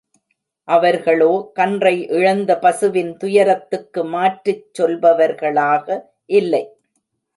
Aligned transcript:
அவர்களோ 0.67 1.27
கன்றை 1.53 1.93
இழந்த 2.09 2.51
பசுவின் 2.57 3.11
துயரத்துக்கு 3.17 4.03
மாற்றுச் 4.05 4.65
சொல்பவர்களாக 4.79 5.87
இல்லை. 6.33 6.63